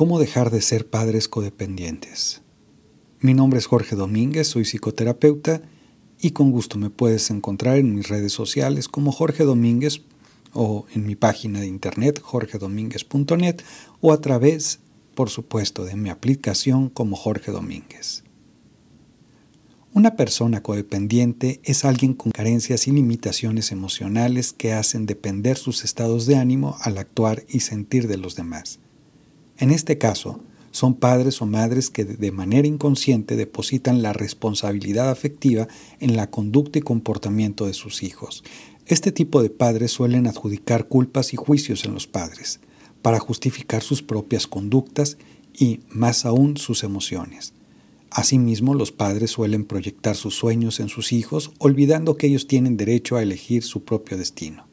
[0.00, 2.40] ¿Cómo dejar de ser padres codependientes?
[3.20, 5.60] Mi nombre es Jorge Domínguez, soy psicoterapeuta
[6.18, 10.00] y con gusto me puedes encontrar en mis redes sociales como Jorge Domínguez
[10.54, 13.56] o en mi página de internet jorgedomínguez.net
[14.00, 14.78] o a través,
[15.14, 18.24] por supuesto, de mi aplicación como Jorge Domínguez.
[19.92, 26.24] Una persona codependiente es alguien con carencias y limitaciones emocionales que hacen depender sus estados
[26.24, 28.80] de ánimo al actuar y sentir de los demás.
[29.60, 30.40] En este caso,
[30.70, 35.68] son padres o madres que de manera inconsciente depositan la responsabilidad afectiva
[35.98, 38.42] en la conducta y comportamiento de sus hijos.
[38.86, 42.60] Este tipo de padres suelen adjudicar culpas y juicios en los padres,
[43.02, 45.18] para justificar sus propias conductas
[45.52, 47.52] y, más aún, sus emociones.
[48.10, 53.16] Asimismo, los padres suelen proyectar sus sueños en sus hijos, olvidando que ellos tienen derecho
[53.16, 54.69] a elegir su propio destino.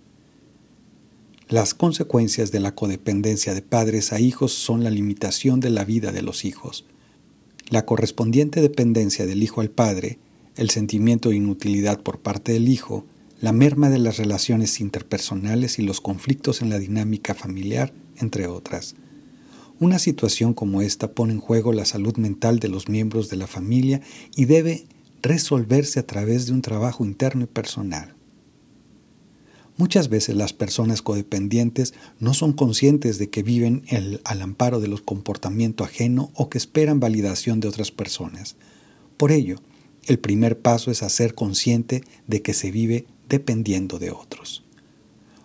[1.50, 6.12] Las consecuencias de la codependencia de padres a hijos son la limitación de la vida
[6.12, 6.84] de los hijos.
[7.70, 10.20] La correspondiente dependencia del hijo al padre,
[10.58, 13.06] el sentimiento de inutilidad por parte del hijo,
[13.40, 18.96] la merma de las relaciones interpersonales y los conflictos en la dinámica familiar, entre otras.
[19.80, 23.48] Una situación como esta pone en juego la salud mental de los miembros de la
[23.48, 24.02] familia
[24.36, 24.86] y debe
[25.22, 28.17] resolverse a través de un trabajo interno y personal.
[29.78, 33.84] Muchas veces las personas codependientes no son conscientes de que viven
[34.24, 38.56] al amparo de los comportamiento ajeno o que esperan validación de otras personas.
[39.18, 39.58] Por ello,
[40.08, 44.64] el primer paso es hacer consciente de que se vive dependiendo de otros.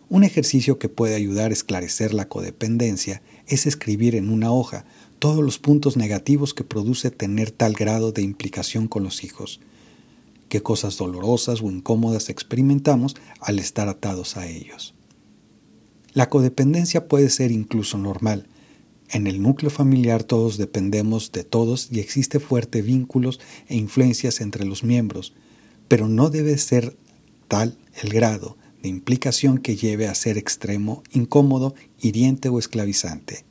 [0.08, 4.86] Un ejercicio que puede ayudar a esclarecer la codependencia es escribir en una hoja
[5.18, 9.60] todos los puntos negativos que produce tener tal grado de implicación con los hijos
[10.52, 14.94] qué cosas dolorosas o incómodas experimentamos al estar atados a ellos.
[16.12, 18.48] La codependencia puede ser incluso normal.
[19.08, 24.66] En el núcleo familiar todos dependemos de todos y existe fuertes vínculos e influencias entre
[24.66, 25.32] los miembros,
[25.88, 26.98] pero no debe ser
[27.48, 33.46] tal el grado de implicación que lleve a ser extremo, incómodo, hiriente o esclavizante.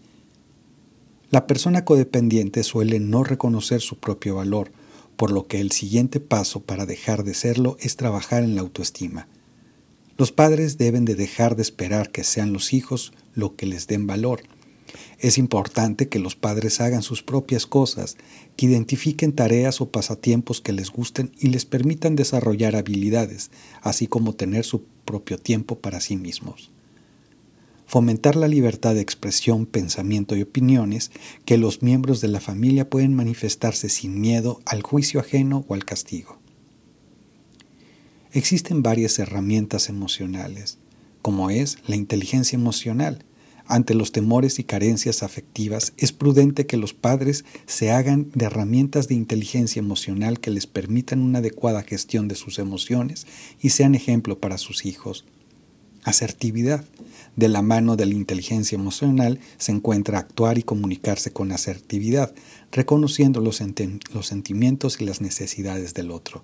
[1.31, 4.71] La persona codependiente suele no reconocer su propio valor,
[5.21, 9.27] por lo que el siguiente paso para dejar de serlo es trabajar en la autoestima.
[10.17, 14.07] Los padres deben de dejar de esperar que sean los hijos lo que les den
[14.07, 14.41] valor.
[15.19, 18.17] Es importante que los padres hagan sus propias cosas,
[18.55, 23.51] que identifiquen tareas o pasatiempos que les gusten y les permitan desarrollar habilidades,
[23.83, 26.71] así como tener su propio tiempo para sí mismos
[27.91, 31.11] fomentar la libertad de expresión, pensamiento y opiniones,
[31.43, 35.83] que los miembros de la familia pueden manifestarse sin miedo al juicio ajeno o al
[35.83, 36.39] castigo.
[38.31, 40.77] Existen varias herramientas emocionales,
[41.21, 43.25] como es la inteligencia emocional.
[43.65, 49.09] Ante los temores y carencias afectivas, es prudente que los padres se hagan de herramientas
[49.09, 53.27] de inteligencia emocional que les permitan una adecuada gestión de sus emociones
[53.59, 55.25] y sean ejemplo para sus hijos.
[56.03, 56.83] Asertividad.
[57.35, 62.33] De la mano de la inteligencia emocional se encuentra actuar y comunicarse con asertividad,
[62.71, 63.61] reconociendo los,
[64.13, 66.43] los sentimientos y las necesidades del otro.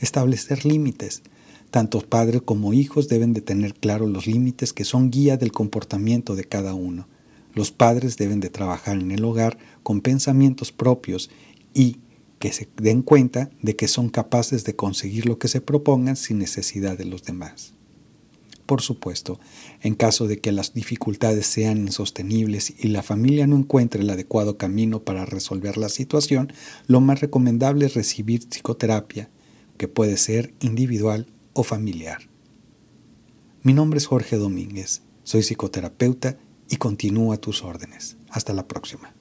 [0.00, 1.22] Establecer límites.
[1.70, 6.34] Tanto padres como hijos deben de tener claros los límites que son guía del comportamiento
[6.36, 7.08] de cada uno.
[7.54, 11.30] Los padres deben de trabajar en el hogar con pensamientos propios
[11.74, 11.98] y
[12.38, 16.38] que se den cuenta de que son capaces de conseguir lo que se propongan sin
[16.38, 17.74] necesidad de los demás.
[18.68, 19.40] Por supuesto,
[19.80, 24.58] en caso de que las dificultades sean insostenibles y la familia no encuentre el adecuado
[24.58, 26.52] camino para resolver la situación,
[26.86, 29.30] lo más recomendable es recibir psicoterapia,
[29.78, 32.28] que puede ser individual o familiar.
[33.62, 36.36] Mi nombre es Jorge Domínguez, soy psicoterapeuta
[36.68, 38.18] y continúo a tus órdenes.
[38.28, 39.17] Hasta la próxima.